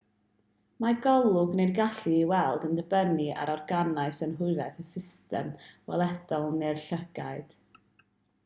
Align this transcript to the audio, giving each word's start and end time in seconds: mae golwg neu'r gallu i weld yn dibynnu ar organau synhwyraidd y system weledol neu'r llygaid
mae 0.83 0.95
golwg 1.05 1.51
neu'r 1.59 1.73
gallu 1.79 2.13
i 2.21 2.23
weld 2.31 2.65
yn 2.69 2.73
dibynnu 2.79 3.27
ar 3.43 3.53
organau 3.57 4.15
synhwyraidd 4.21 4.81
y 4.85 4.87
system 4.89 5.53
weledol 5.93 6.49
neu'r 6.65 6.83
llygaid 6.89 7.57